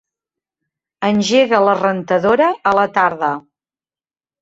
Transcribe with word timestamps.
Engega 1.09 1.61
la 1.67 1.77
rentadora 1.83 2.51
a 2.73 2.77
la 2.83 2.91
tarda. 3.01 3.35